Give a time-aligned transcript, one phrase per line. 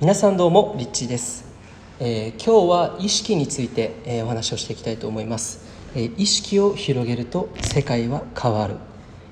[0.00, 1.44] 皆さんどうもリッチーです、
[1.98, 5.60] えー今日は意識について、えーお話をしていきたいと思います、
[5.94, 8.76] えー意識を広げると世界は変わる。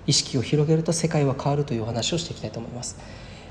[0.07, 2.99] 意識を広げると世界は変わるというお話をしていきたいと思います。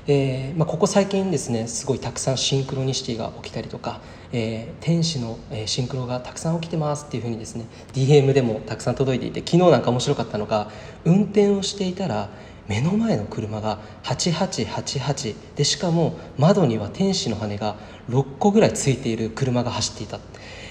[0.06, 4.00] えまあ、ここ最近ですねすごいたくさんシンクロニシティが起きたりとか、
[4.32, 7.64] え天使の、シンクロがたくさん起きてますっていうふうにですね
[7.94, 10.70] DM でもたくさん届いていて昨日なんか面白かったのが
[11.04, 12.30] 運転をしていたら
[12.68, 17.76] 目の前の車が8888でしかも窓には天使の羽が
[18.10, 20.20] 6個ぐらいついている車が走っていた、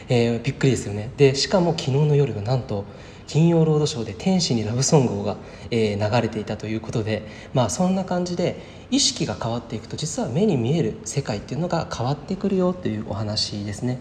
[0.08, 1.12] えーびっくりですよね。
[1.18, 2.86] でしかも昨日の夜がなんと
[3.26, 5.36] 金曜ロードショーで天使にラブソングが、
[5.70, 14.00] えー流れていたということでまあそんな感じで意識が変わっていくと実は目に見える世界っていうのが変わってくるよというお話ですね。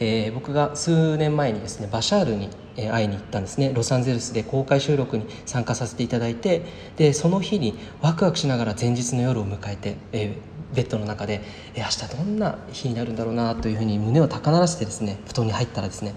[0.00, 3.72] えー僕が数年前にですねバシャールに、え会いに行ったんですね。
[3.74, 6.62] ロサンゼルスで公開収録に参加させていただいて
[6.96, 11.40] でその日にワクワクしながら前日の夜を迎えて、えーベッドの中で、
[11.74, 16.14] えー明日どんな日になるんだろうなというふうに胸を高鳴らしてですね布団に入ったらですね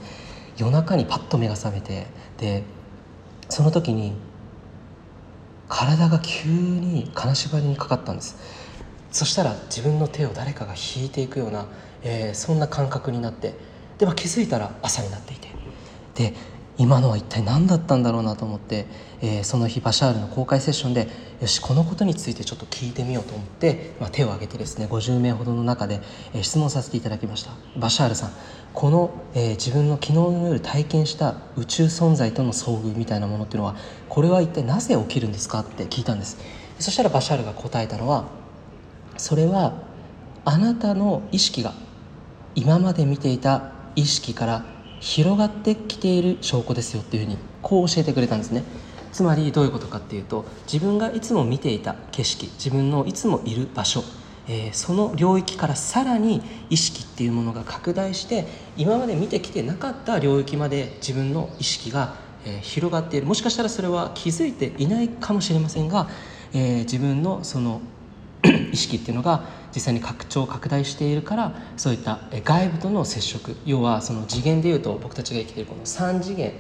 [0.58, 2.06] 夜中にパッと目が覚めて
[2.38, 2.64] で
[3.48, 4.14] その時に
[5.70, 8.36] 体が急に金縛りにかかったんです。
[9.10, 11.66] そしたら自分の手を誰かが引いていくような、
[12.04, 13.56] えーそんな感覚になって
[13.98, 15.51] で、まあ、気づいたら朝になっていて。
[16.16, 16.34] で
[16.78, 18.88] 今のは一体何だったんだろうなと思って、
[19.22, 21.08] えーその日バシャールの公開セッションで
[21.42, 26.02] よしこのことについてちょっと聞いてみようと思って、まあ、手を挙げてですね50名ほどの中で、
[26.34, 27.52] えー質問させていただきました。
[27.78, 28.32] バシャールさん
[28.74, 33.76] この、えー自分の昨日の夜体験した宇宙存在との遭遇みたいなものっていうのは
[34.10, 36.38] これは一体なぜ起きるんですかって聞いたんです。
[36.80, 38.26] そしたらバシャールが答えたのは
[39.18, 39.74] それは
[40.46, 41.74] あなたの意識が
[42.56, 44.66] 今まで見ていた意識から
[45.02, 48.64] 広がってきている証拠ですよっていうふうにこう教えてくれたんですね。
[49.12, 54.04] つまりどういうことかっていうと自分がいつも見ていた景色自分のいつもいる場所、
[54.48, 63.28] えーその領域からさらに意識っていうものが拡大して今まで見てきてなかった領域まで自分の意識が、えー広がっている。
[63.28, 66.08] もしかしたらそれは気づいていないかもしれませんが、
[66.54, 67.82] えー自分のその
[68.72, 69.44] 意識っていうのが
[69.74, 76.54] 実際に拡張拡大しているからそういった外部との接触要はその次元でいうと僕たちが生きているこの3次元。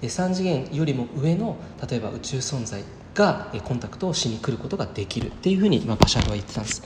[0.00, 1.56] で3次元よりも上の
[1.90, 2.84] 例えば宇宙存在
[3.14, 5.28] がコンタクトをしに来ることができる。
[5.28, 6.82] っていうふうに、まあ、バシャルは言ってたんです。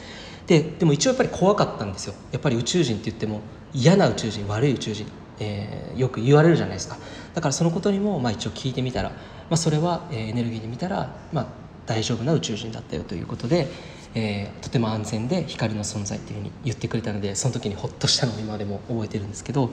[0.46, 2.14] ででも一応やっぱり怖かったんですよ。
[2.32, 3.40] やっぱり宇宙人って言っても
[3.74, 5.06] 嫌な宇宙人悪い宇宙人、
[5.40, 6.96] えーよく言われるじゃないですか。
[7.34, 9.16] だからそのことにも、まあ、一応聞いてみたら、ま
[9.50, 11.46] あ、それは、えエネルギーで見たら、まあ、
[11.86, 13.68] 大丈夫な宇宙人だったよということで、
[14.14, 19.70] えーとても安全で光の存在っていうふうに言ってくれたのでその時にほっとしたのを今でも覚えてるんですけど、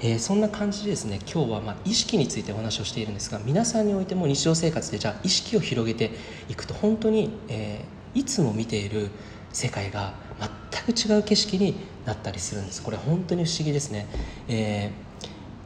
[0.00, 6.10] えーそんな感じでですね今日はまあ意識についてお話をしているんですが皆さんにおいても日常生活でじゃあ意識を広げて
[6.48, 9.08] いくと本当に、えーいつも見ている
[9.54, 10.12] 世界が
[10.84, 12.82] 全く違う景色になったりするんです。
[12.82, 14.06] これ本当に不思議ですね、
[14.48, 15.12] えー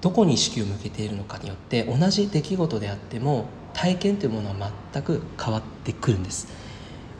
[0.02, 6.46] どこに意識を向けているのかによって同じ出来事であっても体験というものは全く変わってくるんです。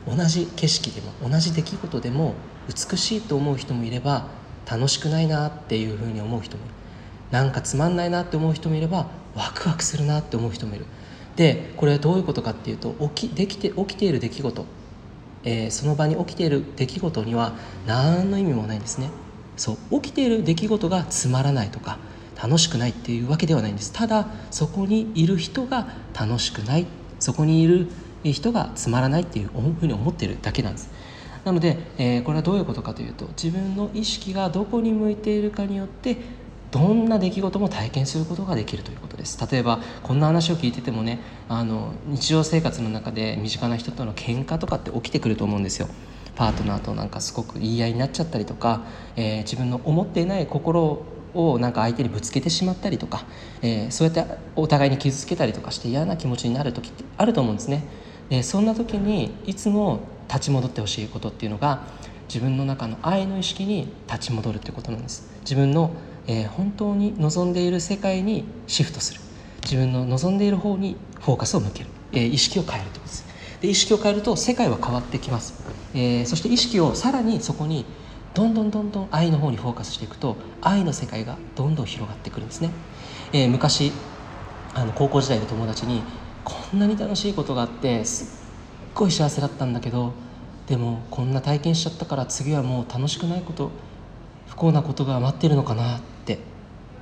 [0.07, 2.35] 同じ景色でも同じ出来事でも
[2.67, 4.27] 美しいと思う人もいれば
[4.69, 6.73] 楽しくないなっていうふうに思う人もいる。
[7.31, 10.85] なんかつまんないなって思う人もいればワクワクするなって思う人もいる。
[11.35, 14.65] でこれはどういうことかっていうと起きできて起きている出来事、
[15.43, 17.53] えーその場に起きている出来事には
[17.85, 19.09] 何の意味もないんですね。
[19.55, 21.97] そう起きている出来事がつまらないとか
[22.41, 23.91] 楽しくないっていうわけではないんです。
[23.91, 25.87] ただそこにいる人が
[26.17, 26.87] 楽しくない。
[27.19, 27.87] そこにいる
[28.33, 29.49] 人がつまらないっていう
[29.79, 30.89] ふうに思っているだけなんです。
[31.45, 36.17] なので、えーこれはどういうことかというと自分の意識がどこに向いているかによって
[36.71, 39.39] どんな出来事も体験することができるということです。
[39.49, 45.87] 例えばこんな話を聞いててもねあの日常生活の中で身近な人との喧嘩とかって起きてくると思うんですよ。
[46.35, 48.83] パートナーとなんかすごく言い合いになっちゃったりとか、
[49.15, 51.01] えー自分の思っていない心
[51.33, 53.25] をなんか相手にぶつけてしまったりとか、
[53.61, 57.85] えーそうやってお互いに傷つけたりとかして嫌な気持ちになる時ってあると思うんですね。
[58.29, 61.81] でそんな時にいつも立ち戻ってほしいことっていうのが
[62.27, 65.29] 自分の中の愛の意識に立ち戻るってことなんです。
[65.41, 65.91] 自分の、
[66.27, 69.21] えー本当に望んでいる世界にシフトする。
[69.63, 73.25] 自分の望んでいる方にフォーカスを向ける、えー意識を変えるってことです。
[73.61, 75.53] で意識を変えると世界は変わってきます、
[75.93, 77.85] えーそして意識をさらにそこに
[78.33, 82.71] どんどんどんどん愛の方にフォーカスしていくと愛の世界がどんどん広がってくるんですね、
[83.33, 83.91] えー昔
[84.75, 86.03] あの高校時代の友達に
[86.47, 90.13] こんなに楽しいことがあってすっごい幸せだったんだけど
[90.67, 93.71] でもこんな体験しちゃったから次はもう楽しくないこと
[94.47, 96.39] 不幸なことが待ってるのかなって、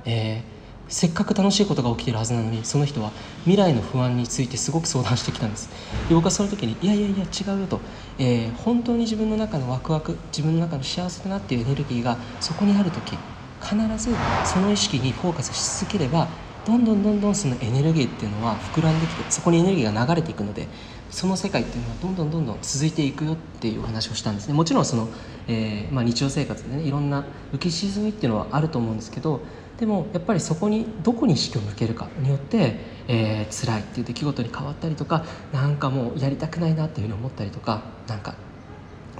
[0.04, 0.56] えー
[0.88, 3.10] せっかく楽しいことが起きてるはずなのにその人は
[3.40, 5.68] 未来の不安についてすごく相談してきたんです。
[6.08, 7.80] で僕はその時にいやいやいや違うよと、
[8.18, 13.18] えー、本当に自分の中のワクワク自分の中の幸せだなっていうエネルギーがそこにある時
[13.60, 14.14] 必ず
[14.44, 16.28] その意識にフォーカスし続ければ
[16.66, 20.66] どんどんどんどんそのエネルギーっていうのは膨らんできてそこにエネルギーが流れていくので
[21.10, 25.08] その世界っていうのはどんどんどんどん続いていくよっていうお話をしたんですねもちろんその、
[25.46, 29.40] えー、まあ、日常生活でねいろんな浮き沈みっていうのはあると思うんですけど
[29.78, 38.34] でもやっぱりそこにどこに意識を向けるかによって、えー、辛いっていう出来事に変わったりとかなんかもうやりたくないなっていうふうに思ったりとかなんか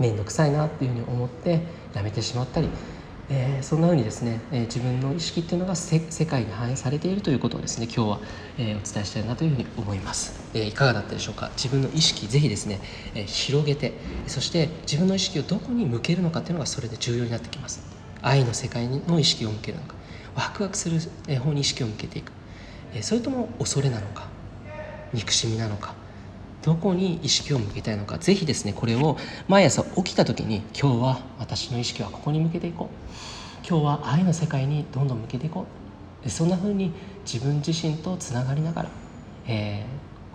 [0.00, 1.60] 面倒くさいなっていうふうに思って
[1.94, 2.68] やめてしまったり
[3.28, 8.20] えー、そんなふうにですね、えー、自分の意識っていうのが世界に反映されているということをですね今日は、
[8.56, 11.50] えー、お伝えしたいなというふうに思います、えいかがだったでしょうか？
[11.56, 12.80] 自分の意識ぜひですね、
[13.14, 13.94] え広げて
[14.28, 17.84] そして自分の意識をどこに向けるのかっていうのがそれで重要になってきます。
[18.22, 19.94] 愛の世界の意識を向けるのか。
[20.36, 21.00] ワクワクする
[21.40, 22.30] 方に意識を向けていく、
[22.94, 24.28] えそれとも恐れなのか
[25.12, 25.94] 憎しみなのか。
[26.66, 29.16] どこに意識を向けたいのかぜひですねこれを
[29.46, 33.66] 毎朝起きた時に今日は私の意識はここに向けていこう。
[33.68, 35.64] 今日は愛の世界にどんどん向けていこ
[36.24, 36.28] う。
[36.28, 36.90] そんな風に
[37.24, 38.88] 自分自身とつながりながら、
[39.46, 39.86] え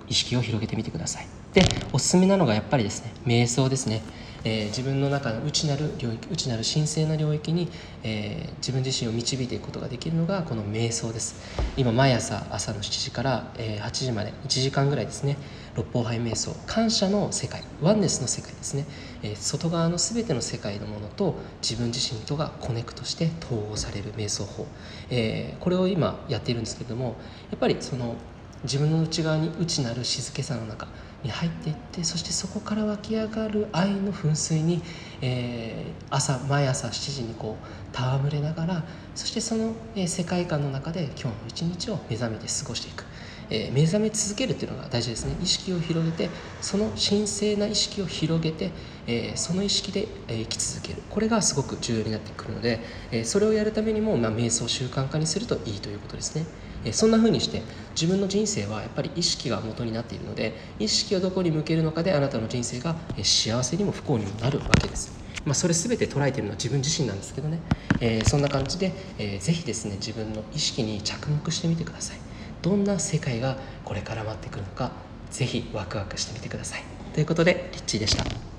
[0.07, 1.27] ー、意識を広げてみてください。
[1.53, 4.01] でおすすめなのがやっぱりですね瞑想ですね。
[4.43, 7.69] えー、自分の中の内なる領域内なる神聖な領域に、
[8.03, 11.35] えー、自分自身を導いていくことができるのがこの瞑想です。
[11.77, 15.37] 今毎朝朝の7時から、えー、8時まで1時間ぐらいですね
[15.75, 16.55] 六方杯瞑想。
[16.65, 18.85] 感謝の世界ワンネスの世界ですね、
[19.23, 24.67] え外側の全ての世界のものと自分自身とがコネクトして統合される瞑想法、
[25.09, 27.15] えこれを今やっているんですけれども
[27.49, 28.15] やっぱりその
[28.63, 30.87] 自分の内側に内なる静けさの中
[31.23, 34.81] に入っていってそしてそこから湧き上がる愛の噴水に、
[35.21, 43.05] えー、朝毎朝7時にこう戯れながらそしてその、えー、世界観の中で今日の一日を目覚めて過ごしていく、
[43.49, 45.35] えー、目覚め続けるっていうのが大事ですね。
[45.41, 46.29] 意識を広げて
[46.61, 48.71] その神聖な意識を広げて、
[49.07, 51.01] えその意識で、え生き続ける。
[51.09, 52.79] これがすごく重要になってくるので、
[53.11, 56.45] えそれをやるためにも、まあ、瞑想習慣化にするといいということですね。
[56.85, 57.61] えそんな風にして
[57.91, 65.19] 自分の人生はやっぱり意識が元になっているので意識をどこに向けるのかであなたの人生が幸せにも不幸にもなるわけです。
[65.43, 67.59] まあ、それ全て捉えているのは自分自身なんですけどね、
[67.99, 72.17] えー、そんな感じで、えー、ぜひですね自分の意識に着目してみてください。
[72.61, 74.91] どんな世界がこれから待ってくるのか
[75.31, 76.83] ぜひワクワクしてみてください。
[77.13, 78.50] ということでリッチーでした。